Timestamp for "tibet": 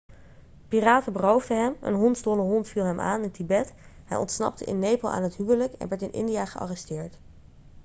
3.31-3.73